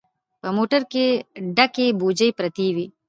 [0.41, 1.05] په موټر کې
[1.55, 2.85] ډکې بوجۍ پرتې وې.